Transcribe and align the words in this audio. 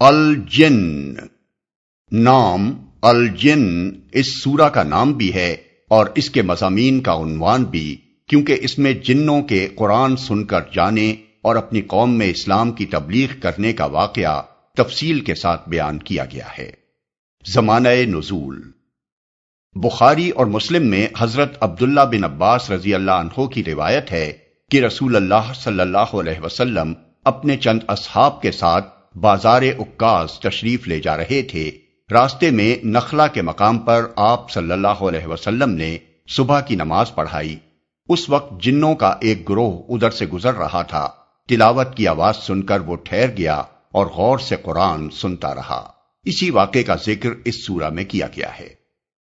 الجن۔ 0.00 1.14
نام 2.12 2.90
الجن 3.02 3.90
اس 4.12 4.42
سورہ 4.42 4.68
کا 4.68 4.82
نام 4.82 5.12
بھی 5.12 5.34
ہے 5.34 5.56
اور 5.88 6.06
اس 6.14 6.30
کے 6.30 6.42
مضامین 6.42 7.00
کا 7.00 7.14
عنوان 7.14 7.64
بھی، 7.64 7.96
کیونکہ 8.26 8.56
اس 8.60 8.78
میں 8.78 8.92
جنوں 8.92 9.42
کے 9.42 9.68
قرآن 9.74 10.16
سن 10.16 10.44
کر 10.44 10.60
جانے 10.74 11.14
اور 11.42 11.56
اپنی 11.56 11.80
قوم 11.80 12.18
میں 12.18 12.30
اسلام 12.30 12.72
کی 12.72 12.86
تبلیغ 12.86 13.40
کرنے 13.40 13.72
کا 13.72 13.84
واقعہ 13.84 14.42
تفصیل 14.76 15.20
کے 15.20 15.34
ساتھ 15.34 15.68
بیان 15.68 15.98
کیا 15.98 16.24
گیا 16.24 16.46
ہے۔ 16.58 16.70
زمانہ 17.52 17.88
نزول۔ 17.88 18.62
بخاری 19.74 20.30
اور 20.30 20.46
مسلم 20.46 20.86
میں 20.86 21.08
حضرت 21.18 21.56
عبداللہ 21.60 22.00
بن 22.00 22.24
عباس 22.24 22.70
رضی 22.70 22.94
اللہ 22.94 23.10
عنہ 23.10 23.46
کی 23.46 23.64
روایت 23.64 24.12
ہے 24.12 24.32
کہ 24.70 24.80
رسول 24.80 25.16
اللہ 25.16 25.52
صلی 25.54 25.80
اللہ 25.80 25.98
علیہ 25.98 26.44
وسلم 26.44 26.92
اپنے 27.24 27.56
چند 27.56 27.80
اصحاب 27.88 28.42
کے 28.42 28.52
ساتھ 28.52 28.99
بازار 29.14 29.62
اکاس 29.62 30.40
تشریف 30.40 30.88
لے 30.88 31.00
جا 31.00 31.16
رہے 31.16 31.42
تھے۔ 31.42 31.70
راستے 32.10 32.50
میں 32.50 32.86
نخلا 32.86 33.26
کے 33.26 33.42
مقام 33.42 33.78
پر 33.78 34.06
آپ 34.16 34.50
صلی 34.50 34.72
اللہ 34.72 34.88
علیہ 34.88 35.26
وسلم 35.26 35.70
نے 35.70 35.98
صبح 36.28 36.60
کی 36.60 36.74
نماز 36.74 37.14
پڑھائی۔ 37.14 37.56
اس 38.08 38.30
وقت 38.30 38.62
جنوں 38.62 38.94
کا 38.94 39.14
ایک 39.20 39.48
گروہ 39.48 39.82
ادھر 39.88 40.10
سے 40.10 40.26
گزر 40.26 40.54
رہا 40.54 40.82
تھا۔ 40.82 41.08
تلاوت 41.48 41.96
کی 41.96 42.08
آواز 42.08 42.36
سن 42.36 42.62
کر 42.62 42.80
وہ 42.80 42.96
ٹھہر 42.96 43.36
گیا 43.36 43.62
اور 43.92 44.06
غور 44.06 44.38
سے 44.38 44.56
قرآن 44.62 45.10
سنتا 45.10 45.54
رہا۔ 45.54 45.92
اسی 46.24 46.50
واقعے 46.50 46.82
کا 46.82 46.96
ذکر 47.06 47.30
اس 47.44 47.66
سورہ 47.66 47.88
میں 47.88 48.04
کیا 48.04 48.26
گیا 48.36 48.58
ہے۔ 48.60 48.68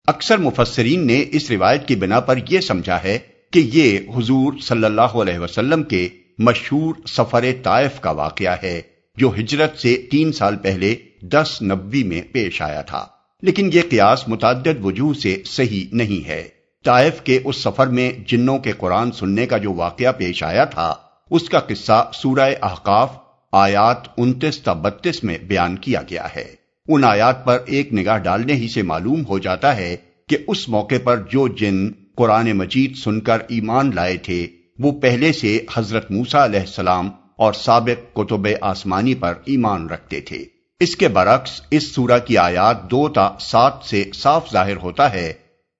اکثر 0.06 0.38
مفسرین 0.38 1.06
نے 1.06 1.24
اس 1.32 1.50
روایت 1.50 1.88
کی 1.88 1.96
بنا 1.96 2.20
پر 2.20 2.38
یہ 2.50 2.60
سمجھا 2.60 3.02
ہے 3.02 3.18
کہ 3.52 3.70
یہ 3.72 3.98
حضور 4.16 4.52
صلی 4.62 4.84
اللہ 4.84 5.00
علیہ 5.00 5.38
وسلم 5.38 5.82
کے 5.82 6.08
مشہور 6.38 6.94
سفر 7.08 7.44
طائف 7.62 8.00
کا 8.00 8.10
واقعہ 8.10 8.56
ہے۔ 8.62 8.82
جو 9.20 9.30
ہجرت 9.38 9.78
سے 9.78 10.02
تین 10.10 10.32
سال 10.32 10.56
پہلے 10.56 10.94
دس 11.22 11.58
نبی 11.62 12.04
میں 12.04 12.22
پیش 12.32 12.62
آیا 12.62 12.82
تھا۔ 12.82 13.06
لیکن 13.42 13.70
یہ 13.72 13.80
قیاس 13.90 14.28
متعدد 14.28 14.84
وجوہ 14.84 15.14
سے 15.14 15.42
صحیح 15.46 15.84
نہیں 15.92 16.28
ہے۔ 16.28 16.48
طائف 16.84 17.20
کے 17.20 17.40
اس 17.44 17.56
سفر 17.56 17.86
میں 17.86 18.12
جنوں 18.26 18.58
کے 18.58 18.72
قرآن 18.72 19.12
سننے 19.12 19.46
کا 19.46 19.58
جو 19.58 19.72
واقعہ 19.72 20.12
پیش 20.12 20.42
آیا 20.42 20.64
تھا، 20.64 20.94
اس 21.30 21.48
کا 21.48 21.60
قصہ 21.60 22.10
سورہ 22.14 22.50
احقاف 22.62 23.16
آیات 23.52 23.96
انتیس 24.16 24.58
تا 24.58 24.72
بتیس 24.72 25.24
میں 25.24 25.38
بیان 25.38 25.76
کیا 25.76 26.02
گیا 26.10 26.26
ہے۔ 26.36 26.54
ان 26.88 27.04
آیات 27.04 27.44
پر 27.44 27.58
ایک 27.66 27.92
نگاہ 27.92 28.18
ڈالنے 28.18 28.52
ہی 28.52 28.68
سے 28.68 28.82
معلوم 28.82 29.26
ہو 29.26 29.38
جاتا 29.38 29.76
ہے 29.76 29.96
کہ 30.28 30.36
اس 30.46 30.68
موقع 30.68 30.94
پر 31.04 31.16
جو 31.16 31.48
جن 31.48 31.88
قرآن 32.16 32.52
مجید 32.52 32.96
سن 32.96 33.20
کر 33.20 33.38
ایمان 33.48 33.90
لائے 33.94 34.16
تھے، 34.16 34.46
وہ 34.78 35.00
پہلے 35.00 35.32
سے 35.32 35.58
حضرت 35.74 36.10
موسا 36.10 36.44
علیہ 36.44 36.60
السلام 36.60 37.10
اور 37.40 37.52
سابق 37.52 38.16
کتب 38.16 38.48
آسمانی 38.60 39.14
پر 39.14 39.34
ایمان 39.44 39.86
رکھتے 39.86 40.20
تھے۔ 40.20 40.44
اس 40.80 40.96
کے 40.96 41.08
برعکس، 41.08 41.60
اس 41.70 41.94
سورہ 41.94 42.18
کی 42.18 42.38
آیات 42.38 42.90
دو 42.90 43.08
تا 43.08 43.28
سات 43.40 43.84
سے 43.84 44.04
صاف 44.14 44.52
ظاہر 44.52 44.76
ہوتا 44.76 45.12
ہے 45.12 45.32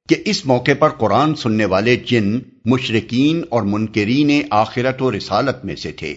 کہ 0.08 0.16
اس 0.24 0.46
موقع 0.46 0.70
پر 0.78 0.88
قرآن 0.88 1.34
سننے 1.34 1.64
والے 1.64 1.96
جن 1.96 2.38
مشرقین 2.64 3.42
اور 3.48 3.62
منکرین 3.62 4.30
آخرت 4.50 5.02
و 5.02 5.10
رسالت 5.16 5.64
میں 5.64 5.76
سے 5.76 5.92
تھے۔ 5.92 6.14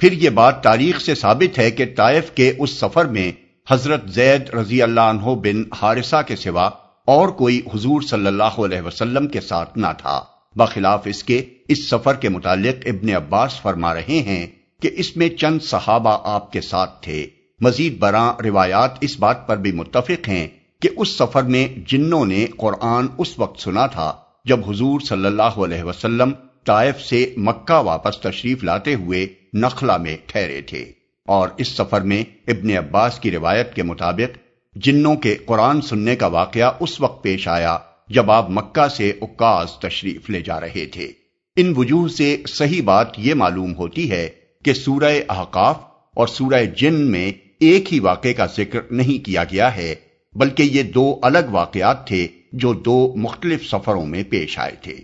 پھر 0.00 0.12
یہ 0.12 0.30
بات 0.30 0.62
تاریخ 0.62 1.00
سے 1.00 1.14
ثابت 1.14 1.58
ہے 1.58 1.70
کہ 1.70 1.84
طائف 1.96 2.30
کے 2.30 2.52
اس 2.58 2.70
سفر 2.70 3.04
میں 3.04 3.32
حضرت 3.70 4.08
زید 4.08 4.50
رضی 4.50 4.82
اللہ 4.82 5.00
عنہ 5.00 5.34
بن 5.42 5.62
حارثہ 5.80 6.22
کے 6.26 6.36
سوا 6.36 6.70
اور 7.06 7.28
کوئی 7.28 7.60
حضور 7.74 8.02
صلی 8.02 8.26
اللہ 8.26 8.58
علیہ 8.58 8.80
وسلم 8.80 9.26
کے 9.26 9.40
ساتھ 9.40 9.78
نہ 9.78 9.92
تھا۔ 9.98 10.20
بخلاف 10.56 11.00
اس 11.04 11.24
کے 11.24 11.44
اس 11.68 11.88
سفر 11.90 12.14
کے 12.14 12.28
متعلق 12.28 12.86
ابن 12.86 13.14
عباس 13.14 13.60
فرما 13.62 13.94
رہے 13.94 14.22
ہیں 14.26 14.46
کہ 14.84 14.90
اس 14.94 15.16
میں 15.16 15.28
چند 15.28 15.58
صحابہ 15.62 16.18
آپ 16.24 16.52
کے 16.52 16.60
ساتھ 16.60 17.02
تھے۔ 17.02 17.26
مزید 17.60 17.98
برآں 17.98 18.42
روایات 18.42 18.90
اس 19.00 19.18
بات 19.18 19.46
پر 19.46 19.56
بھی 19.56 19.72
متفق 19.72 20.28
ہیں 20.28 20.48
کہ 20.82 20.88
اس 20.96 21.08
سفر 21.08 21.42
میں 21.42 21.68
جنوں 21.86 22.24
نے 22.24 22.46
قرآن 22.56 23.06
اس 23.18 23.38
وقت 23.38 23.60
سنا 23.60 23.86
تھا 23.86 24.14
جب 24.44 24.70
حضور 24.70 25.00
صلی 25.00 25.26
اللہ 25.26 25.42
علیہ 25.42 25.82
وسلم 25.82 26.32
طائف 26.64 27.00
سے 27.00 27.34
مکہ 27.36 27.74
واپس 27.74 28.18
تشریف 28.18 28.64
لاتے 28.64 28.94
ہوئے 28.94 29.26
نخلا 29.54 29.96
میں 29.96 30.16
ٹھہرے 30.26 30.60
تھے۔ 30.60 30.92
اور 31.26 31.48
اس 31.56 31.68
سفر 31.68 32.00
میں 32.00 32.24
ابن 32.46 32.70
عباس 32.70 33.20
کی 33.20 33.30
روایت 33.30 33.74
کے 33.74 33.82
مطابق 33.82 34.38
جنوں 34.76 35.16
کے 35.16 35.34
قرآن 35.34 35.80
سننے 35.80 36.16
کا 36.16 36.26
واقعہ 36.26 36.72
اس 36.80 37.00
وقت 37.00 37.24
پیش 37.24 37.48
آیا 37.48 37.78
جب 38.08 38.30
آپ 38.30 38.50
مکہ 38.50 38.88
سے 38.88 39.12
اکاس 39.22 39.72
تشریف 39.78 40.30
لے 40.30 40.40
جا 40.40 40.60
رہے 40.60 40.86
تھے۔ 40.86 41.12
ان 41.56 41.72
وجوہ 41.76 42.08
سے 42.08 42.42
صحیح 42.48 42.82
بات 42.82 43.18
یہ 43.18 43.34
معلوم 43.34 43.74
ہوتی 43.76 44.10
ہے 44.10 44.43
کہ 44.64 44.72
سورہ 44.72 45.20
احقاف 45.28 45.76
اور 46.14 46.26
سورہ 46.26 46.64
جن 46.76 46.94
میں 47.10 47.32
ایک 47.60 47.92
ہی 47.92 47.98
واقعے 47.98 48.32
کا 48.32 48.46
ذکر 48.46 48.80
نہیں 48.90 49.24
کیا 49.24 49.44
گیا 49.44 49.76
ہے، 49.76 49.94
بلکہ 50.34 50.62
یہ 50.62 50.82
دو 50.82 51.18
الگ 51.22 51.50
واقعات 51.50 52.06
تھے 52.06 52.28
جو 52.52 52.72
دو 52.72 53.12
مختلف 53.16 53.66
سفروں 53.70 54.06
میں 54.06 54.22
پیش 54.22 54.58
آئے 54.58 54.72
تھے۔ 54.82 54.96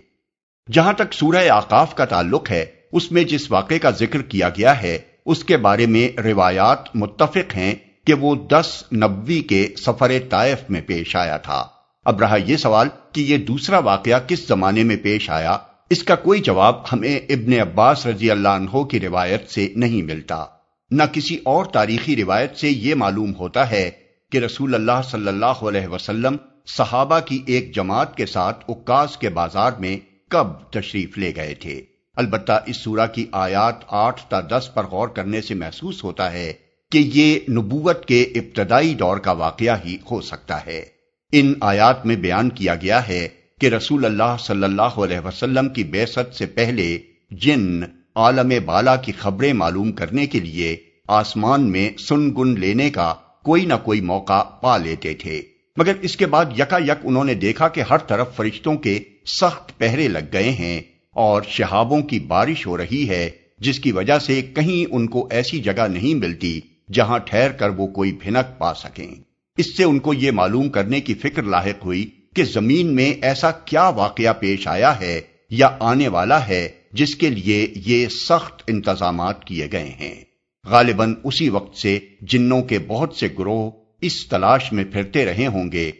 جہاں 0.71 0.93
تک 0.93 1.13
سورہ 1.13 1.49
آقاف 1.49 1.95
کا 1.95 2.05
تعلق 2.05 2.51
ہے، 2.51 2.65
اس 2.91 3.11
میں 3.11 3.23
جس 3.23 3.51
واقعے 3.51 3.79
کا 3.79 3.89
ذکر 3.89 4.21
کیا 4.21 4.49
گیا 4.49 4.81
ہے، 4.81 4.97
اس 5.25 5.43
کے 5.43 5.57
بارے 5.57 5.85
میں 5.85 6.21
روایات 6.21 6.95
متفق 6.95 7.55
ہیں 7.55 7.75
کہ 8.05 8.13
وہ 8.13 8.35
دس 8.35 8.83
نبوی 8.93 9.41
کے 9.41 9.67
سفر 9.77 10.11
طائف 10.29 10.57
میں 10.69 10.81
پیش 10.81 11.15
آیا 11.15 11.37
تھا۔ 11.37 11.67
اب 12.05 12.19
رہا 12.19 12.35
یہ 12.35 12.57
سوال 12.57 12.87
کہ 13.11 13.21
یہ 13.21 13.37
دوسرا 13.37 13.77
واقعہ 13.77 14.19
کس 14.27 14.47
زمانے 14.47 14.83
میں 14.83 14.95
پیش 15.03 15.29
آیا 15.29 15.57
اس 15.91 16.03
کا 16.03 16.15
کوئی 16.15 16.41
جواب 16.41 16.75
ہمیں 16.93 17.19
ابن 17.19 17.53
عباس 17.53 18.05
رضی 18.05 18.31
اللہ 18.31 18.49
عنہ 18.49 18.83
کی 18.83 18.99
روایت 18.99 19.49
سے 19.49 19.73
نہیں 19.75 20.01
ملتا۔ 20.01 20.45
نہ 20.91 21.03
کسی 21.13 21.37
اور 21.43 21.65
تاریخی 21.65 22.15
روایت 22.15 22.57
سے 22.57 22.69
یہ 22.69 22.95
معلوم 22.95 23.35
ہوتا 23.35 23.71
ہے 23.71 23.91
کہ 24.31 24.37
رسول 24.37 24.75
اللہ 24.75 25.01
صلی 25.11 25.27
اللہ 25.27 25.45
علیہ 25.45 25.87
وسلم 25.87 26.35
صحابہ 26.65 27.19
کی 27.19 27.39
ایک 27.45 27.75
جماعت 27.75 28.17
کے 28.17 28.25
ساتھ 28.25 28.65
اکاس 28.67 29.17
کے 29.17 29.29
بازار 29.29 29.71
میں 29.79 29.97
کب 30.29 30.47
تشریف 30.69 31.17
لے 31.17 31.31
گئے 31.35 31.53
تھے۔ 31.53 31.81
البتہ 32.15 32.59
اس 32.65 32.77
سورہ 32.77 33.07
کی 33.07 33.25
آیات 33.31 33.75
آٹھ 33.87 34.21
تا 34.29 34.41
دس 34.41 34.69
پر 34.73 34.85
غور 34.85 35.07
کرنے 35.07 35.41
سے 35.41 35.53
محسوس 35.53 36.03
ہوتا 36.03 36.33
ہے 36.33 36.53
کہ 36.91 36.97
یہ 36.97 37.39
نبوت 37.51 38.05
کے 38.05 38.21
ابتدائی 38.21 38.93
دور 38.93 39.17
کا 39.17 39.31
واقعہ 39.31 39.77
ہی 39.85 39.97
ہو 40.11 40.21
سکتا 40.21 40.65
ہے۔ 40.65 40.85
ان 41.31 41.53
آیات 41.61 42.05
میں 42.05 42.15
بیان 42.15 42.49
کیا 42.49 42.75
گیا 42.75 43.07
ہے 43.07 43.27
کہ 43.61 43.67
رسول 43.67 44.05
اللہ 44.05 44.35
صلی 44.39 44.63
اللہ 44.63 44.81
علیہ 44.81 45.19
وسلم 45.25 45.69
کی 45.69 45.83
بے 45.83 46.05
سے 46.05 46.45
پہلے 46.45 46.97
جن 47.31 47.81
عالم 48.15 48.51
بالا 48.65 48.95
کی 48.95 49.11
خبریں 49.11 49.53
معلوم 49.53 49.91
کرنے 49.91 50.25
کے 50.27 50.39
لیے 50.39 50.77
آسمان 51.07 51.71
میں 51.71 51.89
سن 51.97 52.29
گن 52.37 52.59
لینے 52.59 52.89
کا 52.89 53.13
کوئی 53.43 53.65
نہ 53.65 53.73
کوئی 53.83 54.01
موقع 54.01 54.43
پا 54.43 54.77
لیتے 54.77 55.13
تھے۔ 55.13 55.41
مگر 55.77 55.93
اس 56.01 56.17
کے 56.17 56.25
بعد 56.25 56.45
یکا 56.59 56.77
یک 56.77 56.99
انہوں 57.03 57.23
نے 57.23 57.33
دیکھا 57.33 57.67
کہ 57.67 57.81
ہر 57.89 57.97
طرف 57.97 58.35
فرشتوں 58.35 58.77
کے 58.77 58.99
سخت 59.25 59.77
پہرے 59.77 60.07
لگ 60.07 60.33
گئے 60.33 60.49
ہیں 60.49 60.81
اور 61.11 61.41
شہابوں 61.47 62.01
کی 62.01 62.19
بارش 62.19 62.67
ہو 62.67 62.77
رہی 62.77 63.09
ہے، 63.09 63.29
جس 63.59 63.79
کی 63.79 63.91
وجہ 63.91 64.19
سے 64.19 64.41
کہیں 64.41 64.93
ان 64.93 65.07
کو 65.07 65.27
ایسی 65.31 65.59
جگہ 65.59 65.87
نہیں 65.87 66.13
ملتی 66.13 66.61
جہاں 66.93 67.19
ٹھہر 67.19 67.51
کر 67.51 67.69
وہ 67.69 67.87
کوئی 67.87 68.11
بھنک 68.11 68.59
پا 68.59 68.73
سکیں۔ 68.73 69.15
اس 69.57 69.77
سے 69.77 69.83
ان 69.83 69.99
کو 69.99 70.13
یہ 70.13 70.31
معلوم 70.31 70.69
کرنے 70.69 71.01
کی 71.01 71.13
فکر 71.13 71.43
لاحق 71.43 71.85
ہوئی 71.85 72.09
کہ 72.35 72.43
زمین 72.43 72.95
میں 72.95 73.13
ایسا 73.21 73.51
کیا 73.51 73.87
واقعہ 73.87 74.33
پیش 74.33 74.67
آیا 74.67 74.99
ہے 74.99 75.21
یا 75.49 75.69
آنے 75.79 76.07
والا 76.07 76.47
ہے 76.47 76.69
جس 76.91 77.15
کے 77.15 77.29
لیے 77.29 77.67
یہ 77.75 78.07
سخت 78.07 78.63
انتظامات 78.67 79.43
کیے 79.43 79.67
گئے 79.71 79.89
ہیں۔ 79.99 80.23
غالباً 80.65 81.15
اسی 81.23 81.49
وقت 81.49 81.77
سے 81.77 81.99
جنوں 82.21 82.61
کے 82.61 82.79
بہت 82.79 83.15
سے 83.15 83.27
گروہ 83.39 83.71
اس 84.01 84.27
تلاش 84.27 84.71
میں 84.71 84.83
پھرتے 84.83 85.25
رہے 85.25 85.47
ہوں 85.47 85.71
گے 85.71 85.91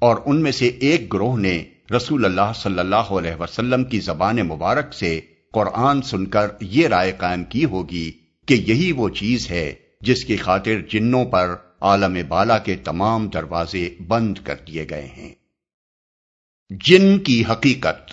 اور 0.00 0.16
ان 0.26 0.42
میں 0.42 0.52
سے 0.52 0.66
ایک 0.66 1.12
گروہ 1.12 1.36
نے 1.38 1.64
رسول 1.96 2.24
اللہ 2.24 2.52
صلی 2.54 2.78
اللہ 2.78 2.96
علیہ 2.96 3.42
وسلم 3.42 3.84
کی 3.84 4.00
زبان 4.00 4.36
مبارک 4.36 4.94
سے 4.94 5.20
قرآن 5.52 6.02
سن 6.02 6.26
کر 6.26 6.46
یہ 6.60 6.88
رائے 6.88 7.12
قائم 7.18 7.44
کی 7.44 7.64
ہوگی 7.64 8.12
کہ 8.46 8.54
یہی 8.54 8.92
وہ 8.92 9.08
چیز 9.08 9.50
ہے 9.50 9.74
جس 10.00 10.24
کی 10.24 10.36
خاطر 10.36 10.80
جنوں 10.90 11.24
پر 11.24 11.54
عالم 11.80 12.18
بالا 12.28 12.58
کے 12.58 12.76
تمام 12.76 13.28
دروازے 13.28 13.88
بند 14.06 14.38
کر 14.44 14.54
دیے 14.68 14.86
گئے 14.90 15.08
ہیں۔ 15.16 15.37
جن 16.70 17.18
کی 17.18 17.44
حقیقت۔ 17.50 18.12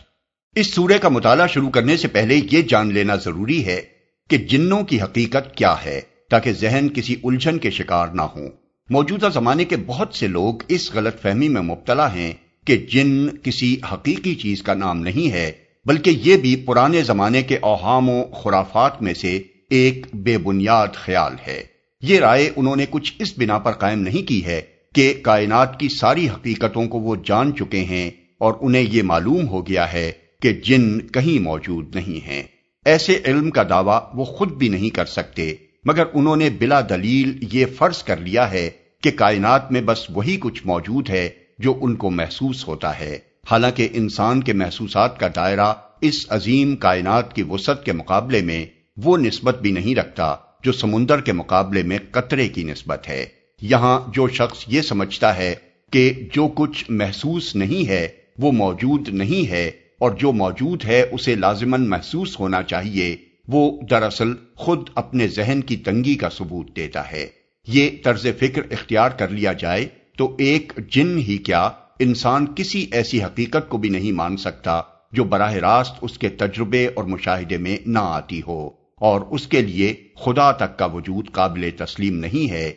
اس 0.55 0.67
سورے 0.67 0.97
کا 0.99 1.09
مطالعہ 1.09 1.47
شروع 1.47 1.69
کرنے 1.69 1.97
سے 1.97 2.07
پہلے 2.07 2.39
یہ 2.51 2.61
جان 2.61 2.93
لینا 2.93 3.15
ضروری 3.15 3.65
ہے 3.65 3.81
کہ 4.29 4.37
جنوں 4.37 4.83
کی 4.83 5.01
حقیقت 5.01 5.55
کیا 5.55 5.75
ہے 5.85 6.01
تاکہ 6.29 6.53
ذہن 6.53 6.87
کسی 6.95 7.15
الجھن 7.23 7.57
کے 7.57 7.69
شکار 7.69 8.07
نہ 8.07 8.21
ہوں۔ 8.21 8.49
موجودہ 8.89 9.29
زمانے 9.33 9.65
کے 9.65 9.75
بہت 9.85 10.15
سے 10.15 10.27
لوگ 10.27 10.53
اس 10.67 10.93
غلط 10.93 11.21
فہمی 11.21 11.47
میں 11.47 11.61
مبتلا 11.61 12.13
ہیں 12.13 12.33
کہ 12.65 12.77
جن 12.77 13.29
کسی 13.43 13.77
حقیقی 13.93 14.35
چیز 14.35 14.63
کا 14.63 14.73
نام 14.73 14.99
نہیں 14.99 15.31
ہے، 15.31 15.51
بلکہ 15.85 16.09
یہ 16.09 16.37
بھی 16.37 16.55
پرانے 16.55 17.03
زمانے 17.03 17.43
کے 17.43 17.57
اوہام 17.61 18.09
و 18.09 18.23
خرافات 18.23 19.01
میں 19.01 19.13
سے 19.13 19.41
ایک 19.69 20.07
بے 20.13 20.37
بنیاد 20.37 20.87
خیال 20.93 21.33
ہے۔ 21.47 21.63
یہ 22.01 22.19
رائے 22.19 22.49
انہوں 22.55 22.75
نے 22.75 22.85
کچھ 22.89 23.13
اس 23.19 23.33
بنا 23.37 23.59
پر 23.59 23.71
قائم 23.71 23.99
نہیں 23.99 24.27
کی 24.27 24.45
ہے 24.45 24.61
کہ 24.93 25.13
کائنات 25.21 25.79
کی 25.79 25.89
ساری 25.89 26.29
حقیقتوں 26.29 26.87
کو 26.87 26.99
وہ 26.99 27.15
جان 27.25 27.55
چکے 27.55 27.83
ہیں 27.83 28.11
اور 28.45 28.53
انہیں 28.61 28.85
یہ 28.89 29.03
معلوم 29.03 29.47
ہو 29.47 29.67
گیا 29.67 29.93
ہے 29.93 30.11
کہ 30.41 30.53
جن 30.53 30.99
کہیں 30.99 31.41
موجود 31.41 31.95
نہیں 31.95 32.27
ہیں۔ 32.27 32.43
ایسے 32.85 33.19
علم 33.25 33.49
کا 33.49 33.63
دعویٰ 33.69 33.99
وہ 34.13 34.25
خود 34.25 34.51
بھی 34.51 34.69
نہیں 34.69 34.89
کر 34.89 35.05
سکتے۔ 35.05 35.55
مگر 35.85 36.03
انہوں 36.13 36.35
نے 36.35 36.49
بلا 36.49 36.81
دلیل 36.81 37.47
یہ 37.51 37.65
فرض 37.77 38.03
کر 38.03 38.17
لیا 38.17 38.51
ہے 38.51 38.69
کہ 39.03 39.11
کائنات 39.11 39.71
میں 39.71 39.81
بس 39.81 40.05
وہی 40.09 40.37
کچھ 40.39 40.61
موجود 40.65 41.09
ہے 41.09 41.29
جو 41.59 41.77
ان 41.81 41.95
کو 41.95 42.09
محسوس 42.09 42.67
ہوتا 42.67 42.99
ہے۔ 42.99 43.19
حالانکہ 43.51 43.87
انسان 43.91 44.43
کے 44.43 44.53
محسوسات 44.53 45.19
کا 45.19 45.27
دائرہ 45.35 45.73
اس 46.01 46.25
عظیم 46.29 46.75
کائنات 46.75 47.35
کی 47.35 47.43
وسعت 47.49 47.85
کے 47.85 47.91
مقابلے 47.91 48.41
میں 48.41 48.65
وہ 48.97 49.17
نسبت 49.17 49.61
بھی 49.61 49.71
نہیں 49.71 49.95
رکھتا 49.95 50.35
جو 50.63 50.71
سمندر 50.71 51.21
کے 51.21 51.31
مقابلے 51.31 51.83
میں 51.83 51.97
قطرے 52.11 52.49
کی 52.49 52.63
نسبت 52.63 53.09
ہے۔ 53.09 53.25
یہاں 53.61 53.99
جو 54.13 54.27
شخص 54.27 54.65
یہ 54.67 54.81
سمجھتا 54.81 55.37
ہے 55.37 55.55
کہ 55.91 56.13
جو 56.33 56.47
کچھ 56.47 56.85
محسوس 56.89 57.55
نہیں 57.55 57.89
ہے 57.89 58.07
وہ 58.37 58.51
موجود 58.51 59.09
نہیں 59.09 59.51
ہے 59.51 59.71
اور 59.99 60.11
جو 60.11 60.31
موجود 60.31 60.85
ہے 60.85 61.05
اسے 61.11 61.35
لازمن 61.35 61.89
محسوس 61.89 62.39
ہونا 62.39 62.63
چاہیے۔ 62.63 63.15
وہ 63.47 63.81
دراصل 63.89 64.33
خود 64.55 64.89
اپنے 64.95 65.27
ذہن 65.27 65.61
کی 65.61 65.77
تنگی 65.77 66.15
کا 66.15 66.29
ثبوت 66.29 66.75
دیتا 66.75 67.11
ہے۔ 67.11 67.27
یہ 67.67 67.89
طرز 68.03 68.27
فکر 68.39 68.61
اختیار 68.71 69.09
کر 69.09 69.27
لیا 69.27 69.53
جائے 69.53 69.85
تو 70.17 70.35
ایک 70.39 70.73
جن 70.89 71.17
ہی 71.17 71.37
کیا 71.37 71.69
انسان 71.99 72.45
کسی 72.55 72.87
ایسی 72.91 73.23
حقیقت 73.23 73.69
کو 73.69 73.77
بھی 73.77 73.89
نہیں 73.89 74.11
مان 74.11 74.37
سکتا 74.37 74.81
جو 75.11 75.23
براہ 75.23 75.53
راست 75.53 75.93
اس 76.01 76.17
کے 76.17 76.29
تجربے 76.29 76.87
اور 76.95 77.03
مشاہدے 77.03 77.57
میں 77.57 77.77
نہ 77.85 77.99
آتی 78.01 78.41
ہو۔ 78.47 78.69
اور 78.95 79.21
اس 79.21 79.47
کے 79.47 79.61
لیے 79.61 79.93
خدا 80.25 80.51
تک 80.51 80.79
کا 80.79 80.85
وجود 80.85 81.31
قابل 81.31 81.69
تسلیم 81.77 82.17
نہیں 82.17 82.51
ہے۔ 82.51 82.73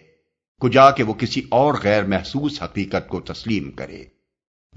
کجا 0.60 0.90
کہ 0.90 1.02
وہ 1.02 1.14
کسی 1.14 1.42
اور 1.48 1.74
غیر 1.82 2.04
محسوس 2.04 2.62
حقیقت 2.62 3.08
کو 3.08 3.20
تسلیم 3.20 3.70
کرے۔ 3.70 4.17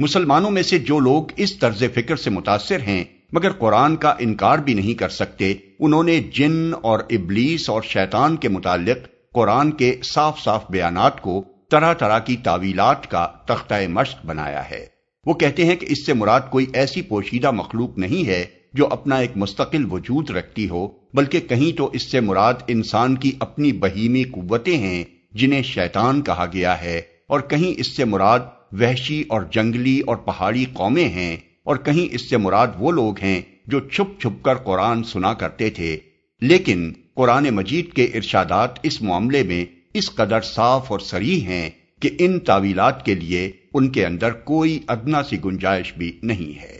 مسلمانوں 0.02 0.50
میں 0.52 0.62
سے 0.64 0.78
جو 0.80 1.00
لوگ 1.00 1.32
اس 1.38 1.58
طرز 1.60 1.84
فکر 1.94 2.16
سے 2.16 2.30
متاثر 2.30 2.82
ہیں، 2.82 3.04
مگر 3.32 3.52
قرآن 3.52 3.96
کا 3.96 4.14
انکار 4.20 4.58
بھی 4.58 4.74
نہیں 4.74 4.94
کر 4.94 5.10
سکتے، 5.10 5.54
انہوں 5.80 6.04
نے 6.04 6.20
جن 6.34 6.72
اور 6.82 7.00
ابلیس 7.10 7.70
اور 7.70 7.82
شیطان 7.82 8.36
کے 8.36 8.50
متعلق 8.50 9.08
قرآن 9.34 9.72
کے 9.72 9.94
صاف 10.04 10.40
صاف 10.40 10.64
بیانات 10.70 11.22
کو 11.22 11.44
طرح 11.72 11.94
طرح 11.94 12.20
کی 12.20 12.36
تعویلات 12.44 13.10
کا 13.12 13.28
تختہ 13.46 13.74
مشق 13.90 14.26
بنایا 14.26 14.70
ہے۔ 14.70 14.86
وہ 15.26 15.34
کہتے 15.34 15.66
ہیں 15.66 15.76
کہ 15.76 15.88
اس 15.90 16.06
سے 16.06 16.14
مراد 16.14 16.50
کوئی 16.50 16.66
ایسی 16.74 17.02
پوشیدہ 17.02 17.52
مخلوق 17.52 17.98
نہیں 17.98 18.28
ہے 18.28 18.44
جو 18.74 18.88
اپنا 18.92 19.16
ایک 19.16 19.32
مستقل 19.36 19.86
وجود 19.92 20.30
رکھتی 20.30 20.68
ہو، 20.70 20.88
بلکہ 21.14 21.40
کہیں 21.40 21.72
تو 21.78 21.90
اس 21.94 22.12
سے 22.12 22.20
مراد 22.22 22.64
انسان 22.68 23.16
کی 23.16 23.32
اپنی 23.40 23.72
بہیمی 23.72 24.24
قوتیں 24.24 24.78
ہیں، 24.78 25.04
جنہیں 25.32 25.62
شیطان 25.64 26.22
کہا 26.22 26.46
گیا 26.54 26.82
ہے، 26.82 27.02
اور 27.28 27.40
کہیں 27.40 27.72
اس 27.78 27.96
سے 27.98 28.06
مراد 28.06 28.40
وحشی 28.72 29.24
اور 29.30 29.42
جنگلی 29.52 30.00
اور 30.00 30.16
پہاڑی 30.16 30.66
قومیں 30.74 31.10
ہیں 31.10 31.38
اور 31.64 31.76
کہیں 31.76 32.14
اس 32.16 32.30
سے 32.30 32.38
مراد 32.38 32.68
وہ 32.80 32.92
لوگ 32.92 33.20
ہیں 33.20 33.42
جو 33.68 33.80
چھپ 33.80 34.22
چھپ 34.22 34.44
کر 34.44 34.56
قرآن 34.56 35.04
سنا 35.04 35.34
کرتے 35.34 35.70
تھے۔ 35.70 35.98
لیکن 36.42 36.94
قرآن 37.16 37.50
مجید 37.50 37.94
کے 37.94 38.04
ارشادات 38.04 38.70
اس 38.84 39.02
معاملے 39.02 39.44
میں 39.44 39.66
اس 39.94 40.12
قدر 40.16 40.42
صاف 40.42 40.92
اور 40.92 41.00
سریح 41.00 41.42
ہیں 41.42 41.70
کہ 42.00 42.10
ان 42.20 42.40
تعویلات 42.40 43.06
کے 43.06 43.16
لیے 43.16 43.52
ان 43.74 43.90
کے 43.90 44.06
اندر 44.06 44.32
کوئی 44.32 44.80
ادنا 44.88 45.24
سی 45.24 45.38
گنجائش 45.46 45.94
بھی 45.94 46.20
نہیں 46.24 46.62
ہے۔ 46.62 46.80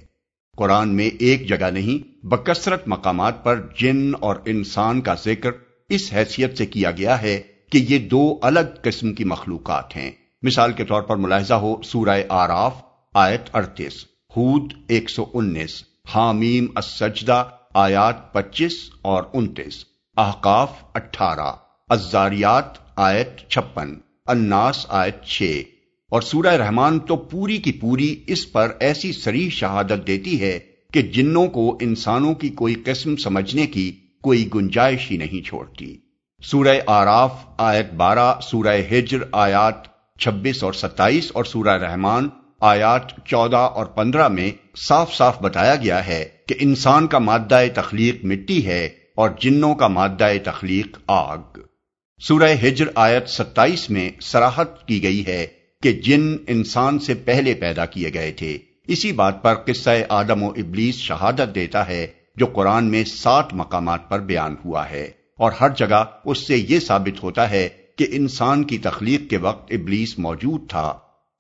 قرآن 0.58 0.90
میں 0.90 1.10
ایک 1.20 1.48
جگہ 1.48 1.70
نہیں، 1.74 2.26
بکثرت 2.26 2.88
مقامات 2.88 3.44
پر 3.44 3.68
جن 3.80 4.12
اور 4.20 4.36
انسان 4.46 5.02
کا 5.02 5.16
ذکر 5.26 5.50
اس 5.90 6.14
حیثیت 6.14 6.58
سے 6.58 6.66
کیا 6.66 6.92
گیا 6.92 7.22
ہے 7.22 7.42
کہ 7.72 7.86
یہ 7.90 8.00
دو 8.00 8.40
الگ 8.42 8.60
قسم 8.82 9.14
کی 9.14 9.24
مخلوقات 9.24 9.96
ہیں۔ 9.96 10.12
مثال 10.44 10.74
کے 10.74 10.86
طور 10.86 11.02
پر 11.02 11.16
ملاحظہ 11.16 11.54
ہو، 11.54 11.82
سورہ 11.82 12.22
آراف، 12.30 12.74
آیت 13.14 13.42
اڑتیس، 13.54 14.06
ہود 14.38 14.74
ایک 14.88 15.10
سو 15.10 15.26
انیس، 15.34 15.84
حامیم 16.16 16.66
السجدہ، 16.76 17.44
آیات 17.74 18.34
پچیس 18.34 18.74
اور 19.02 19.24
انتیس، 19.34 19.86
احقاف 20.18 20.72
اٹھارہ 20.94 21.56
ازاریات 21.90 22.66
آیت 22.96 23.50
چھپن، 23.50 23.94
الناس، 24.26 24.86
آیت 24.90 25.24
چھ۔ 25.24 25.62
اور 26.12 26.22
سورہ 26.22 26.54
رحمان 26.54 27.00
تو 27.00 27.16
پوری 27.16 27.58
کی 27.58 27.72
پوری 27.72 28.24
اس 28.28 28.52
پر 28.52 28.72
ایسی 28.80 29.12
سری 29.12 29.50
شہادت 29.50 30.08
دیتی 30.08 30.42
ہے 30.42 30.60
کہ 30.94 31.02
جنوں 31.02 31.48
کو 31.48 31.78
انسانوں 31.82 32.34
کی 32.34 32.50
کوئی 32.50 32.76
قسم 32.86 33.16
سمجھنے 33.16 33.68
کی 33.68 33.92
کوئی 34.22 34.50
گنجائش 34.56 35.12
ہی 35.12 35.18
نہیں 35.18 35.46
چھوڑتی۔ 35.46 35.98
سورہ 36.44 36.78
آراف، 36.88 37.34
آیت 37.58 37.94
بارہ، 37.94 38.40
سورہ 38.40 38.78
ہجر، 38.92 39.18
آیات 39.32 39.91
چھبیس 40.24 40.64
اور 40.64 40.74
ستائیس 40.74 41.32
اور 41.34 41.44
سورہ 41.44 41.78
رحمان 41.78 42.30
آیات 42.60 43.02
چودہ 43.26 43.58
اور 43.58 43.86
پندرہ 43.86 44.28
میں 44.28 44.52
صاف 44.88 45.14
صاف 45.14 45.42
بتایا 45.42 45.76
گیا 45.76 46.08
ہے 46.08 46.26
کہ 46.48 46.56
انسان 46.60 47.08
کا 47.08 47.20
مادہ 47.20 47.62
تخلیق 47.76 48.26
مٹی 48.26 48.66
ہے 48.66 48.90
اور 49.16 49.30
جنوں 49.40 49.76
کا 49.76 49.88
مادہ 49.88 50.30
تخلیق 50.44 50.98
آگ۔ 51.08 51.60
سورہ 52.20 52.54
ہجر 52.64 52.86
آیت 52.96 53.30
ستائیس 53.30 53.90
میں 53.90 54.10
سراہت 54.22 54.88
کی 54.88 55.04
گئی 55.04 55.26
ہے 55.28 55.48
کہ 55.82 55.92
جن 55.92 56.36
انسان 56.48 57.00
سے 57.00 57.14
پہلے 57.14 57.54
پیدا 57.54 57.86
کیے 57.86 58.14
گئے 58.14 58.32
تھے۔ 58.32 58.58
اسی 58.88 59.12
بات 59.12 59.44
پر 59.44 59.54
قصہ 59.54 59.90
آدم 60.10 60.44
و 60.44 60.50
ابلیس 60.50 60.96
شہادت 60.96 61.56
دیتا 61.56 61.88
ہے 61.88 62.08
جو 62.36 62.46
قرآن 62.46 62.86
میں 62.86 63.04
سات 63.04 63.54
مقامات 63.54 64.10
پر 64.10 64.20
بیان 64.20 64.56
ہوا 64.66 64.90
ہے 64.90 65.12
اور 65.38 65.52
ہر 65.52 65.70
جگہ 65.70 66.04
اس 66.26 66.48
سے 66.48 66.58
یہ 66.58 66.80
ثابت 66.80 67.24
ہوتا 67.24 67.50
ہے 67.50 67.70
کہ 68.02 68.08
انسان 68.12 68.64
کی 68.64 68.78
تخلیق 68.78 69.30
کے 69.30 69.38
وقت 69.38 69.72
ابلیس 69.72 70.20
موجود 70.20 70.70
تھا۔ 70.70 70.94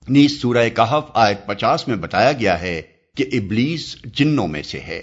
نیز 0.09 0.41
سورہ 0.41 0.69
کہف 0.69 1.11
آیت 1.13 1.45
پچاس 1.45 1.87
میں 1.87 1.95
بتایا 1.95 2.31
گیا 2.31 2.61
ہے 2.61 2.81
کہ 3.15 3.25
ابلیس 3.33 3.95
جنوں 4.05 4.47
میں 4.47 4.63
سے 4.63 4.79
ہے۔ 4.79 5.01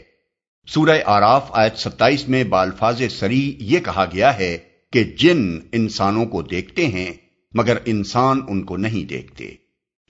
سورہ 0.66 0.98
آراف 1.06 1.50
آیت 1.50 1.78
ستائیس 1.78 2.28
میں 2.28 2.44
بالفاظ 2.44 3.02
سری 3.10 3.56
یہ 3.60 3.78
کہا 3.78 4.04
گیا 4.12 4.38
ہے 4.38 4.58
کہ 4.92 5.04
جن 5.04 5.58
انسانوں 5.72 6.26
کو 6.26 6.42
دیکھتے 6.42 6.86
ہیں، 6.86 7.12
مگر 7.54 7.76
انسان 7.84 8.40
ان 8.48 8.64
کو 8.64 8.76
نہیں 8.76 9.08
دیکھتے۔ 9.08 9.54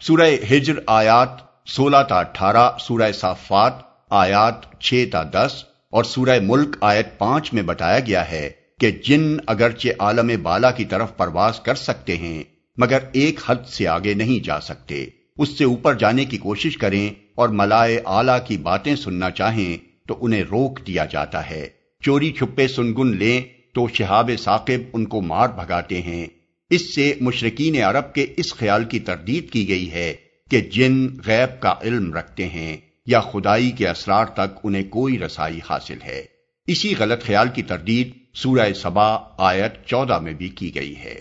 سورہ 0.00 0.30
ہجر 0.50 0.74
آیات 0.86 1.30
سولہ 1.68 2.02
تا 2.08 2.18
اٹھارہ، 2.18 2.78
سورہ 2.78 3.12
صافات 3.12 3.72
آیات 4.10 4.80
چھ 4.80 5.04
تا 5.12 5.22
دس 5.22 5.64
اور 5.90 6.04
سورہ 6.04 6.38
ملک 6.42 6.76
آیت 6.80 7.18
پانچ 7.18 7.52
میں 7.52 7.62
بتایا 7.62 8.00
گیا 8.00 8.30
ہے 8.30 8.50
کہ 8.78 8.90
جن 8.90 9.36
اگرچہ 9.46 9.88
عالم 9.98 10.30
بالا 10.42 10.70
کی 10.70 10.84
طرف 10.84 11.16
پرواز 11.16 11.60
کر 11.60 11.74
سکتے 11.74 12.16
ہیں، 12.16 12.42
مگر 12.76 12.98
ایک 13.12 13.40
حد 13.46 13.68
سے 13.68 13.88
آگے 13.88 14.14
نہیں 14.14 14.44
جا 14.44 14.60
سکتے۔ 14.60 15.06
اس 15.38 15.58
سے 15.58 15.64
اوپر 15.64 15.94
جانے 15.94 16.24
کی 16.24 16.38
کوشش 16.38 16.76
کریں 16.76 17.10
اور 17.34 17.48
ملائے 17.48 18.00
آلہ 18.04 18.32
کی 18.46 18.56
باتیں 18.56 18.96
سننا 18.96 19.30
چاہیں 19.30 19.76
تو 20.08 20.18
انہیں 20.20 20.42
روک 20.42 20.86
دیا 20.86 21.04
جاتا 21.04 21.50
ہے۔ 21.50 21.68
چوری 22.02 22.32
چھپے 22.32 22.68
سنگن 22.68 23.16
لیں 23.16 23.42
تو 23.74 23.88
شہاب 23.94 24.30
ثاقب 24.40 24.80
ان 24.92 25.04
کو 25.04 25.20
مار 25.20 25.48
بھگاتے 25.48 26.02
ہیں۔ 26.02 26.26
اس 26.70 26.94
سے 26.94 27.14
مشرقین 27.20 27.82
عرب 27.82 28.12
کے 28.14 28.26
اس 28.36 28.54
خیال 28.54 28.84
کی 28.84 28.98
تردید 28.98 29.50
کی 29.50 29.68
گئی 29.68 29.92
ہے 29.92 30.14
کہ 30.50 30.60
جن 30.60 31.06
غیب 31.26 31.62
کا 31.62 31.74
علم 31.82 32.14
رکھتے 32.14 32.48
ہیں 32.48 32.76
یا 33.06 33.20
خدائی 33.20 33.70
کے 33.70 33.88
اسرار 33.88 34.24
تک 34.24 34.58
انہیں 34.62 34.88
کوئی 34.88 35.18
رسائی 35.18 35.60
حاصل 35.70 35.98
ہے۔ 36.04 36.22
اسی 36.66 36.94
غلط 36.98 37.24
خیال 37.24 37.48
کی 37.54 37.62
تردید 37.62 38.27
سورہ 38.42 38.72
سبا 38.72 39.16
آیت 39.38 39.86
چودہ 39.86 40.18
میں 40.18 40.32
بھی 40.32 40.48
کی 40.48 40.74
گئی 40.74 40.96
ہے۔ 40.96 41.14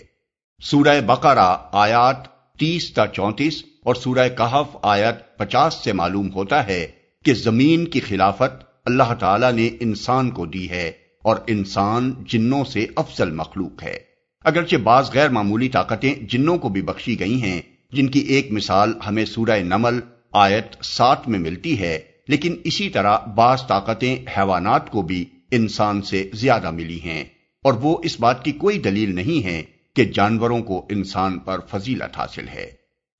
سورہ 0.62 1.00
بقرہ 1.00 1.56
آیات 1.72 2.28
تیس 2.58 2.94
تا 2.94 3.06
چونتیس 3.06 3.62
اور 3.84 3.94
سورہ 3.94 4.28
کہف 4.28 4.76
آیت 4.82 5.38
پچاس 5.38 5.74
سے 5.74 5.92
معلوم 5.92 6.32
ہوتا 6.34 6.66
ہے 6.66 6.86
کہ 7.24 7.34
زمین 7.34 7.88
کی 7.88 8.00
خلافت 8.00 8.64
اللہ 8.84 9.14
تعالی 9.18 9.46
نے 9.52 9.70
انسان 9.80 10.30
کو 10.30 10.46
دی 10.46 10.70
ہے 10.70 10.92
اور 11.22 11.36
انسان 11.46 12.14
جنوں 12.26 12.64
سے 12.64 12.86
افضل 12.96 13.30
مخلوق 13.30 13.82
ہے۔ 13.82 13.98
اگرچہ 14.44 14.76
بعض 14.76 15.10
غیر 15.14 15.28
معمولی 15.28 15.68
طاقتیں 15.68 16.14
جنوں 16.14 16.58
کو 16.58 16.68
بھی 16.68 16.82
بخشی 16.82 17.20
گئی 17.20 17.42
ہیں، 17.42 17.60
جن 17.92 18.08
کی 18.08 18.18
ایک 18.18 18.52
مثال 18.52 18.92
ہمیں 19.06 19.24
سورہ 19.24 19.58
نمل 19.62 20.00
آیت 20.32 20.84
سات 20.84 21.28
میں 21.28 21.38
ملتی 21.38 21.80
ہے، 21.80 21.98
لیکن 22.28 22.56
اسی 22.64 22.88
طرح 22.88 23.18
بعض 23.18 23.66
طاقتیں 23.66 24.16
حیوانات 24.36 24.90
کو 24.90 25.02
بھی 25.02 25.24
انسان 25.50 26.02
سے 26.02 26.30
زیادہ 26.32 26.70
ملی 26.70 27.00
ہیں 27.00 27.24
اور 27.64 27.72
وہ 27.72 27.98
اس 28.04 28.20
بات 28.20 28.44
کی 28.44 28.52
کوئی 28.52 28.78
دلیل 28.78 29.14
نہیں 29.14 29.44
ہے 29.44 29.62
کہ 29.96 30.04
جانوروں 30.04 30.62
کو 30.62 30.86
انسان 30.90 31.38
پر 31.38 31.58
فضیلت 31.70 32.18
حاصل 32.18 32.48
ہے۔ 32.48 32.70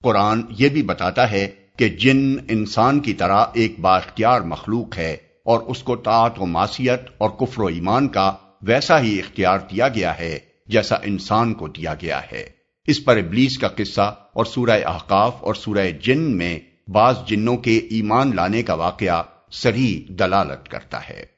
قرآن 0.03 0.43
یہ 0.51 0.69
بھی 0.69 0.83
بتاتا 0.83 1.31
ہے 1.31 1.49
کہ 1.77 1.89
جن 1.89 2.37
انسان 2.49 3.01
کی 3.01 3.13
طرح 3.13 3.45
ایک 3.55 3.81
باختیار 3.81 4.41
مخلوق 4.41 4.99
ہے 4.99 5.17
اور 5.45 5.61
اس 5.61 5.83
کو 5.83 5.97
طاعت 5.97 6.41
و 6.41 6.47
معصیت 6.47 7.01
اور 7.19 7.31
کفر 7.31 7.63
و 7.63 7.67
ایمان 7.67 8.09
کا 8.09 8.33
ویسا 8.63 9.01
ہی 9.01 9.19
اختیار 9.19 9.59
دیا 9.59 9.89
گیا 9.89 10.19
ہے 10.19 10.39
جیسا 10.67 10.97
انسان 10.97 11.55
کو 11.55 11.69
دیا 11.69 11.95
گیا 11.95 12.21
ہے۔ 12.33 12.49
اس 12.87 13.05
پر 13.05 13.17
ابلیس 13.17 13.59
کا 13.59 13.69
قصہ 13.69 14.15
اور 14.33 14.45
سورہ 14.45 14.85
احقاف 14.85 15.37
اور 15.41 15.55
سورہ 15.55 15.91
جن 16.03 16.37
میں 16.37 16.59
بعض 16.89 17.17
جنوں 17.27 17.57
کے 17.57 17.77
ایمان 17.77 18.37
لانے 18.37 18.63
کا 18.63 18.75
واقعہ 18.75 19.23
سری 19.51 20.07
دلالت 20.09 20.69
کرتا 20.69 21.09
ہے۔ 21.09 21.38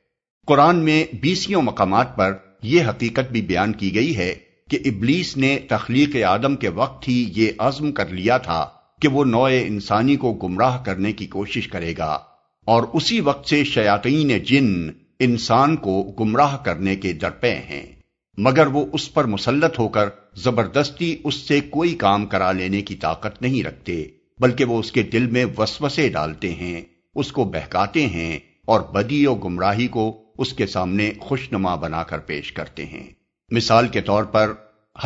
قرآن 0.50 0.76
میں 0.76 1.04
بیسیوں 1.20 1.62
مقامات 1.62 2.16
پر 2.16 2.32
یہ 2.62 2.82
حقیقت 2.88 3.32
بھی 3.32 3.42
بیان 3.42 3.72
کی 3.72 3.94
گئی 3.94 4.16
ہے 4.16 4.34
کہ 4.70 4.78
ابلیس 4.84 5.36
نے 5.36 5.58
تخلیق 5.68 6.16
آدم 6.26 6.56
کے 6.56 6.68
وقت 6.68 7.08
ہی 7.08 7.32
یہ 7.36 7.52
عزم 7.58 7.92
کر 7.92 8.08
لیا 8.08 8.38
تھا 8.38 8.68
کہ 9.00 9.08
وہ 9.08 9.24
نوئے 9.24 9.66
انسانی 9.66 10.16
کو 10.16 10.32
گمراہ 10.32 10.82
کرنے 10.82 11.12
کی 11.12 11.26
کوشش 11.26 11.68
کرے 11.68 11.94
گا 11.98 12.18
اور 12.64 12.82
اسی 12.92 13.20
وقت 13.20 13.48
سے 13.48 13.64
شیاطین 13.64 14.38
جن 14.38 14.90
انسان 15.18 15.76
کو 15.76 16.14
گمراہ 16.20 16.56
کرنے 16.56 16.96
کے 16.96 17.12
درپے 17.12 17.54
ہیں۔ 17.54 17.86
مگر 18.38 18.66
وہ 18.66 18.86
اس 18.92 19.14
پر 19.14 19.24
مسلط 19.24 19.78
ہو 19.78 19.88
کر 19.88 20.08
زبردستی 20.34 21.16
اس 21.24 21.34
سے 21.34 21.60
کوئی 21.60 21.94
کام 21.94 22.26
کرا 22.26 22.52
لینے 22.52 22.82
کی 22.82 22.94
طاقت 22.94 23.42
نہیں 23.42 23.62
رکھتے، 23.62 24.08
بلکہ 24.38 24.64
وہ 24.64 24.78
اس 24.78 24.92
کے 24.92 25.02
دل 25.02 25.26
میں 25.26 25.44
وسوسے 25.58 26.08
ڈالتے 26.08 26.54
ہیں، 26.54 26.82
اس 27.14 27.32
کو 27.32 27.44
بہکاتے 27.44 28.06
ہیں 28.06 28.38
اور 28.64 28.80
بدی 28.80 29.26
و 29.26 29.34
گمراہی 29.34 29.88
کو 29.88 30.19
اس 30.40 30.52
کے 30.52 30.66
سامنے 30.66 31.12
خوشنما 31.20 31.74
بنا 31.74 32.02
کر 32.02 32.18
پیش 32.18 32.52
کرتے 32.52 32.86
ہیں۔ 32.86 33.06
مثال 33.50 33.88
کے 33.88 34.00
طور 34.00 34.24
پر 34.24 34.52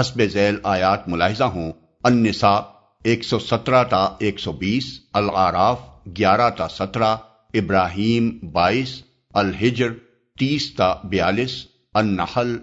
حسب 0.00 0.22
ذیل 0.24 0.56
آیات 0.62 1.08
ملاحظہ 1.08 1.44
ہوں۔ 1.44 1.72
النساء 2.02 2.60
ایک 3.04 3.24
سو 3.24 3.38
سترہ 3.38 3.84
تا 3.84 4.16
ایک 4.18 4.38
سو 4.38 4.52
بیس، 4.52 4.84
العراف 5.12 5.80
گیارہ 6.18 6.50
تا 6.50 6.68
سترہ، 6.68 7.16
ابراہیم 7.54 8.38
بائیس، 8.52 9.02
الحجر 9.34 9.92
تیس 10.38 10.74
تا 10.74 10.94
بیالیس، 11.04 11.66
النحل 11.94 12.56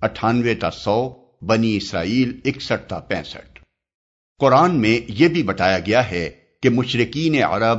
اٹھانوے 0.00 0.54
تا 0.54 0.70
سو، 0.70 1.14
بنی 1.42 1.76
اسرائیل 1.76 2.40
اکسٹھ 2.44 2.88
تا 2.88 2.98
پینسٹھ۔ 2.98 3.58
قرآن 4.38 4.74
میں 4.74 5.00
یہ 5.08 5.28
بھی 5.28 5.42
بتایا 5.42 5.78
گیا 5.78 6.10
ہے 6.10 6.30
کہ 6.62 6.70
مشرقین 6.70 7.42
عرب 7.42 7.78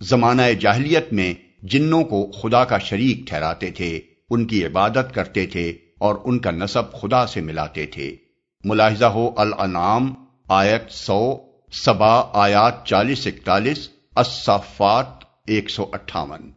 زمانہ 0.00 0.42
جاہلیت 0.60 1.12
میں 1.12 1.34
جنوں 1.70 2.04
کو 2.04 2.30
خدا 2.30 2.64
کا 2.64 2.78
شریک 2.78 3.26
ٹھہراتے 3.26 3.70
تھے، 3.70 4.00
ان 4.30 4.44
کی 4.44 4.66
عبادت 4.66 5.14
کرتے 5.14 5.46
تھے 5.46 5.72
اور 5.98 6.14
ان 6.24 6.38
کا 6.38 6.50
نصب 6.50 6.92
خدا 6.92 7.26
سے 7.26 7.40
ملاتے 7.40 7.86
تھے۔ 7.86 8.16
ملاحظہ 8.64 9.04
ہو 9.04 9.30
الانعام، 9.36 10.14
آیت 10.48 10.90
سو، 10.90 11.36
سبا، 11.72 12.20
آیات 12.32 12.84
چالیس، 12.84 13.26
اکتالیس 13.26 13.88
اصفات 14.16 15.24
ایک 15.46 15.70
سو 15.70 15.86
اٹھاون۔ 15.92 16.50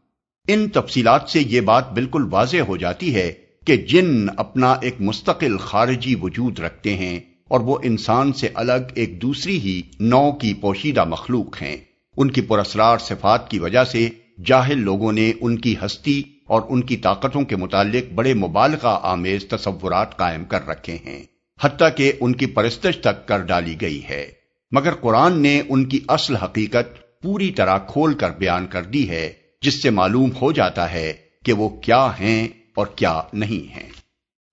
ان 0.48 0.70
تفصیلات 0.70 1.30
سے 1.30 1.40
یہ 1.42 1.62
بات 1.62 1.94
بالکل 1.94 2.28
واضح 2.32 2.58
ہو 2.58 2.78
جاتی 2.78 3.16
ہے 3.16 3.34
کہ 3.66 3.78
جن 3.78 4.28
اپنا 4.38 4.76
ایک 4.82 4.96
مستقل 5.00 5.58
خارجی 5.58 6.16
وجود 6.16 6.60
رکھتے 6.60 6.96
ہیں 6.96 7.20
اور 7.48 7.60
وہ 7.60 7.78
انسان 7.84 8.34
سے 8.34 8.50
الگ 8.54 8.92
ایک 8.96 9.22
دوسری 9.22 9.60
ہی 9.60 9.82
نو 10.00 10.32
کی 10.32 10.54
پوشیدہ 10.54 11.04
مخلوق 11.04 11.62
ہیں۔ 11.62 11.78
ان 12.18 12.32
کی 12.32 12.42
پراسرار 12.42 12.98
صفات 12.98 13.50
کی 13.52 13.60
وجہ 13.60 13.84
سے 13.84 14.10
جاہل 14.46 14.78
لوگوں 14.78 15.12
نے 15.12 15.34
ان 15.42 15.60
کی 15.60 15.76
ہستی 15.86 16.24
اور 16.48 16.62
ان 16.70 16.84
کی 16.84 16.98
طاقتوں 16.98 17.42
کے 17.42 17.56
متعلق 17.56 18.14
بڑے 18.14 18.34
مبالغہ 18.34 19.00
آمیز 19.04 19.46
تصورات 19.48 20.18
قائم 20.18 20.46
کر 20.46 20.68
رکھے 20.68 20.98
ہیں، 21.06 21.24
حتیٰ 21.62 21.90
کہ 21.96 22.14
ان 22.20 22.36
کی 22.36 22.46
پرستش 22.46 22.98
تک 22.98 23.28
کر 23.28 23.40
ڈالی 23.40 23.76
گئی 23.82 24.02
ہے۔ 24.10 24.32
مگر 24.72 24.94
قرآن 24.94 25.40
نے 25.40 25.62
ان 25.70 25.86
کی 25.86 26.00
اصل 26.08 26.36
حقیقت 26.36 27.22
پوری 27.22 27.52
طرح 27.52 27.78
کھول 27.78 28.14
کر 28.14 28.32
بیان 28.32 28.68
کر 28.68 28.84
دی 28.84 29.10
ہے، 29.10 29.34
جس 29.62 29.82
سے 29.82 29.90
معلوم 29.90 30.30
ہو 30.42 30.52
جاتا 30.52 30.92
ہے 30.92 31.14
کہ 31.44 31.54
وہ 31.54 31.70
کیا 31.70 32.08
ہیں 32.20 32.48
اور 32.76 32.88
کیا 32.88 33.22
نہیں 33.34 33.76
ہیں۔ 33.76 33.90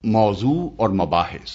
موضوع 0.04 0.70
اور 0.78 0.88
مباحث۔ 0.88 1.50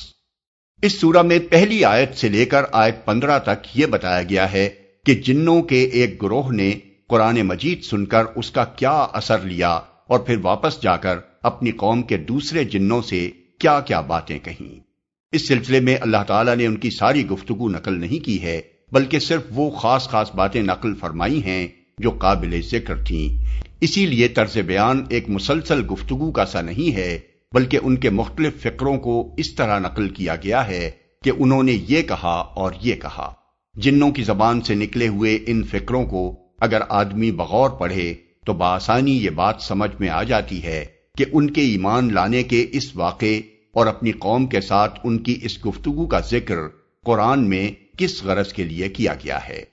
اس 0.81 1.01
سورہ 1.01 1.21
میں 1.21 1.39
پہلی 1.39 1.85
آیت 1.85 2.17
سے 2.17 2.29
لے 2.29 2.45
کر 2.45 2.61
آیت 2.71 3.05
پندرہ 3.05 3.39
تک 3.39 3.79
یہ 3.79 3.85
بتایا 3.85 4.23
گیا 4.23 4.51
ہے 4.51 4.69
کہ 5.05 5.15
جنوں 5.15 5.61
کے 5.61 5.83
ایک 5.83 6.23
گروہ 6.23 6.51
نے 6.51 6.73
قرآن 7.11 7.41
مجید 7.41 7.83
سن 7.83 8.05
کر 8.05 8.23
اس 8.35 8.51
کا 8.51 8.65
کیا 8.65 8.91
اثر 8.91 9.39
لیا 9.39 9.69
اور 10.07 10.19
پھر 10.19 10.37
واپس 10.41 10.81
جا 10.81 10.97
کر 10.97 11.17
اپنی 11.43 11.71
قوم 11.71 12.01
کے 12.01 12.17
دوسرے 12.17 12.63
جنوں 12.63 13.01
سے 13.01 13.31
کیا 13.59 13.79
کیا 13.79 14.01
باتیں 14.01 14.39
کہیں۔ 14.43 14.79
اس 15.31 15.47
سلسلے 15.47 15.79
میں 15.79 15.97
اللہ 16.01 16.23
تعالیٰ 16.27 16.55
نے 16.55 16.65
ان 16.65 16.77
کی 16.77 16.89
ساری 16.89 17.27
گفتگو 17.27 17.69
نقل 17.69 17.99
نہیں 17.99 18.25
کی 18.25 18.41
ہے، 18.41 18.61
بلکہ 18.91 19.19
صرف 19.19 19.41
وہ 19.49 19.69
خاص 19.69 20.09
خاص 20.09 20.35
باتیں 20.35 20.61
نقل 20.61 20.93
فرمائی 20.95 21.43
ہیں 21.43 21.67
جو 21.97 22.11
قابل 22.11 22.61
ذکر 22.61 22.95
تھیں۔ 22.95 23.45
اسی 23.81 24.05
لیے 24.05 24.27
طرز 24.27 24.57
بیان 24.57 25.05
ایک 25.09 25.29
مسلسل 25.29 25.81
گفتگو 25.91 26.31
کا 26.31 26.45
سا 26.45 26.61
نہیں 26.61 26.95
ہے، 26.95 27.19
بلکہ 27.53 27.79
ان 27.83 27.97
کے 27.97 28.09
مختلف 28.09 28.61
فکروں 28.61 28.97
کو 28.97 29.35
اس 29.37 29.55
طرح 29.55 29.79
نقل 29.79 30.09
کیا 30.09 30.35
گیا 30.35 30.67
ہے 30.67 30.91
کہ 31.23 31.31
انہوں 31.37 31.63
نے 31.63 31.77
یہ 31.87 32.01
کہا 32.01 32.37
اور 32.55 32.71
یہ 32.81 32.95
کہا۔ 32.95 33.33
جنوں 33.75 34.11
کی 34.11 34.23
زبان 34.23 34.61
سے 34.61 34.75
نکلے 34.75 35.07
ہوئے 35.07 35.39
ان 35.47 35.63
فکروں 35.63 36.05
کو 36.05 36.40
اگر 36.61 36.81
آدمی 36.89 37.31
بغور 37.31 37.69
پڑھے 37.69 38.13
تو 38.45 38.53
بآسانی 38.53 39.23
یہ 39.23 39.29
بات 39.29 39.55
سمجھ 39.61 39.91
میں 39.99 40.09
آ 40.09 40.23
جاتی 40.23 40.63
ہے 40.63 40.85
کہ 41.17 41.25
ان 41.33 41.49
کے 41.49 41.61
ایمان 41.61 42.13
لانے 42.13 42.43
کے 42.43 42.65
اس 42.71 42.95
واقعے 42.95 43.41
اور 43.71 43.87
اپنی 43.87 44.11
قوم 44.11 44.47
کے 44.47 44.61
ساتھ 44.61 44.99
ان 45.03 45.17
کی 45.17 45.39
اس 45.41 45.65
گفتگو 45.65 46.05
کا 46.05 46.19
ذکر 46.19 46.57
قرآن 47.05 47.49
میں 47.49 47.71
کس 47.97 48.23
غرض 48.23 48.53
کے 48.53 48.63
لیے 48.63 48.89
کیا 48.89 49.13
گیا 49.13 49.39
ہے۔ 49.49 49.63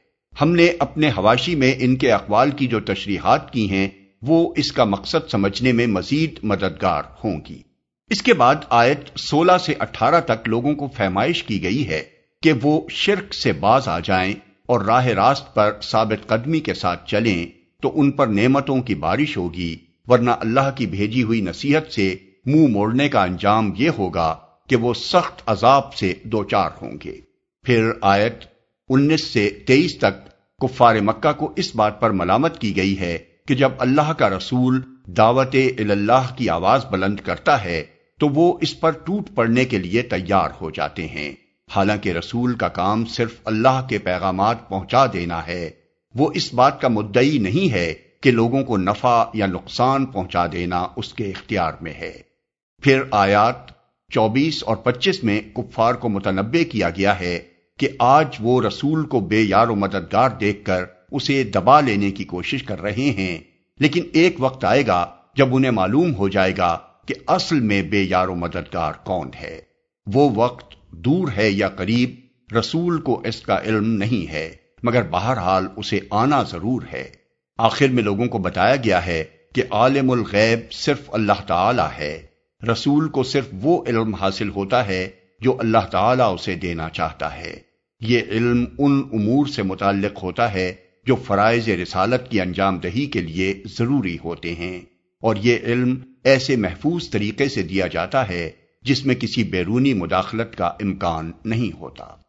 ہم 0.40 0.52
نے 0.52 0.72
اپنے 0.78 1.08
حواشی 1.08 1.54
میں 1.54 1.74
ان 1.78 1.96
کے 1.96 2.12
اقوال 2.12 2.50
کی 2.50 2.66
جو 2.66 2.80
تشریحات 2.80 3.52
کی 3.52 3.70
ہیں، 3.70 3.88
وہ 4.22 4.54
اس 4.56 4.72
کا 4.72 4.84
مقصد 4.84 5.30
سمجھنے 5.30 5.72
میں 5.72 5.86
مزید 5.86 6.38
مددگار 6.42 7.02
ہوں 7.24 7.40
گی۔ 7.48 7.62
اس 8.10 8.22
کے 8.22 8.34
بعد 8.34 8.54
آیت 8.70 9.18
سولہ 9.18 9.58
سے 9.66 9.74
اٹھارہ 9.78 10.20
تک 10.20 10.48
لوگوں 10.48 10.74
کو 10.74 10.88
فہمائش 10.96 11.44
کی 11.44 11.62
گئی 11.62 11.88
ہے 11.88 12.02
کہ 12.42 12.52
وہ 12.62 12.80
شرک 12.90 13.34
سے 13.34 13.52
باز 13.52 13.88
آ 13.88 13.98
جائیں۔ 13.98 14.34
اور 14.68 14.80
راہ 14.80 15.06
راست 15.06 15.54
پر 15.54 15.72
ثابت 15.82 16.26
قدمی 16.26 16.60
کے 16.60 16.74
ساتھ 16.74 17.08
چلیں 17.08 17.46
تو 17.82 18.00
ان 18.00 18.10
پر 18.10 18.26
نعمتوں 18.26 18.80
کی 18.82 18.94
بارش 18.94 19.36
ہوگی، 19.36 19.76
ورنہ 20.06 20.30
اللہ 20.30 20.70
کی 20.74 20.86
بھیجی 20.86 21.22
ہوئی 21.22 21.40
نصیحت 21.40 21.92
سے 21.92 22.16
منہ 22.46 22.66
موڑنے 22.66 23.08
کا 23.08 23.22
انجام 23.22 23.72
یہ 23.76 23.90
ہوگا 23.98 24.36
کہ 24.66 24.76
وہ 24.76 24.94
سخت 24.94 25.42
عذاب 25.46 25.94
سے 25.94 26.14
دوچار 26.24 26.70
ہوں 26.82 26.92
گے۔ 27.04 27.16
پھر 27.64 27.90
آیت 28.02 28.44
انیس 28.88 29.24
سے 29.24 29.50
تیئیس 29.66 29.98
تک 29.98 30.26
کفار 30.60 30.96
مکہ 30.96 31.32
کو 31.32 31.52
اس 31.56 31.74
بات 31.76 32.00
پر 32.00 32.10
ملامت 32.10 32.58
کی 32.58 32.76
گئی 32.76 32.98
ہے 33.00 33.18
کہ 33.48 33.54
جب 33.54 33.72
اللہ 33.78 34.12
کا 34.12 34.30
رسول 34.30 34.80
دعوت 35.06 35.56
اللہ 35.78 36.34
کی 36.36 36.48
آواز 36.48 36.84
بلند 36.84 37.20
کرتا 37.20 37.64
ہے 37.64 37.84
تو 38.20 38.28
وہ 38.28 38.58
اس 38.60 38.80
پر 38.80 38.90
ٹوٹ 38.90 39.30
پڑنے 39.34 39.64
کے 39.64 39.78
لیے 39.78 40.02
تیار 40.02 40.50
ہو 40.60 40.70
جاتے 40.70 41.06
ہیں۔ 41.06 41.32
حالانکہ 41.70 42.08
رسول 42.08 42.54
کا 42.54 42.68
کام 42.68 43.04
صرف 43.04 43.34
اللہ 43.44 43.86
کے 43.88 43.98
پیغامات 43.98 44.68
پہنچا 44.68 45.06
دینا 45.06 45.46
ہے۔ 45.46 45.70
وہ 46.14 46.30
اس 46.34 46.54
بات 46.54 46.80
کا 46.80 46.88
مدعی 46.88 47.38
نہیں 47.38 47.72
ہے 47.72 47.94
کہ 48.20 48.30
لوگوں 48.30 48.64
کو 48.64 48.76
نفع 48.76 49.24
یا 49.34 49.46
نقصان 49.46 50.06
پہنچا 50.06 50.46
دینا 50.52 50.86
اس 50.96 51.14
کے 51.14 51.24
اختیار 51.24 51.72
میں 51.80 51.92
ہے۔ 51.92 52.12
پھر 52.82 53.02
آیات 53.10 53.56
چوبیس 54.12 54.64
اور 54.64 54.76
پچیس 54.76 55.24
میں 55.24 55.40
کفار 55.54 55.94
کو 55.94 56.08
متنبع 56.08 56.70
کیا 56.72 56.90
گیا 56.90 57.20
ہے 57.20 57.38
کہ 57.78 57.88
آج 57.98 58.26
وہ 58.40 58.62
رسول 58.62 59.06
کو 59.06 59.20
بے 59.20 59.40
یار 59.40 59.68
و 59.68 59.74
مددگار 59.74 60.30
دیکھ 60.30 60.64
کر 60.64 60.84
اسے 61.12 61.42
دبا 61.44 61.80
لینے 61.80 62.10
کی 62.10 62.24
کوشش 62.24 62.62
کر 62.62 62.82
رہے 62.82 63.10
ہیں۔ 63.10 63.38
لیکن 63.80 64.02
ایک 64.12 64.36
وقت 64.38 64.64
آئے 64.64 64.86
گا 64.86 65.06
جب 65.36 65.56
انہیں 65.56 65.70
معلوم 65.70 66.14
ہو 66.14 66.28
جائے 66.28 66.52
گا 66.58 66.78
کہ 67.06 67.14
اصل 67.26 67.60
میں 67.60 67.82
بے 67.82 68.02
یار 68.02 68.28
و 68.28 68.34
مددگار 68.34 68.92
کون 69.04 69.30
ہے۔ 69.40 69.60
وہ 70.14 70.30
وقت 70.34 70.77
دور 70.92 71.28
ہے 71.36 71.50
یا 71.50 71.68
قریب، 71.68 72.54
رسول 72.54 73.00
کو 73.00 73.20
اس 73.24 73.40
کا 73.42 73.58
علم 73.64 73.92
نہیں 73.94 74.30
ہے، 74.32 74.48
مگر 74.82 75.02
بہرحال 75.10 75.66
اسے 75.76 76.00
آنا 76.10 76.42
ضرور 76.42 76.82
ہے۔ 76.92 77.04
آخر 77.58 77.88
میں 77.88 78.02
لوگوں 78.02 78.26
کو 78.26 78.38
بتایا 78.38 78.76
گیا 78.76 79.04
ہے 79.06 79.22
کہ 79.54 79.62
عالم 79.70 80.10
الغیب 80.10 80.72
صرف 80.72 81.10
اللہ 81.12 81.40
تعالی 81.46 81.86
ہے۔ 81.98 82.20
رسول 82.62 83.08
کو 83.08 83.22
صرف 83.22 83.48
وہ 83.52 83.82
علم 83.86 84.14
حاصل 84.14 84.48
ہوتا 84.48 84.86
ہے 84.86 85.08
جو 85.40 85.56
اللہ 85.58 85.86
تعالیٰ 85.90 86.32
اسے 86.34 86.54
دینا 86.54 86.88
چاہتا 86.90 87.36
ہے۔ 87.36 87.54
یہ 88.00 88.20
علم 88.30 88.64
ان 88.78 89.02
امور 89.12 89.46
سے 89.46 89.62
متعلق 89.62 90.22
ہوتا 90.22 90.52
ہے 90.52 90.72
جو 91.06 91.16
فرائض 91.16 91.68
رسالت 91.82 92.30
کی 92.30 92.40
انجام 92.40 92.78
دہی 92.78 93.06
کے 93.06 93.20
لیے 93.20 93.52
ضروری 93.78 94.16
ہوتے 94.24 94.54
ہیں، 94.54 94.80
اور 95.22 95.36
یہ 95.36 95.58
علم 95.64 95.94
ایسے 96.24 96.56
محفوظ 96.56 97.08
طریقے 97.10 97.48
سے 97.48 97.62
دیا 97.62 97.86
جاتا 97.86 98.28
ہے 98.28 98.50
جس 98.82 99.06
میں 99.06 99.14
کسی 99.14 99.44
بیرونی 99.44 99.94
مداخلت 99.94 100.56
کا 100.56 100.66
امکان 100.66 101.32
نہیں 101.44 101.78
ہوتا۔ 101.78 102.27